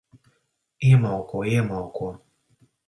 Iemalko. 0.89 1.37
Iemalko. 1.53 2.05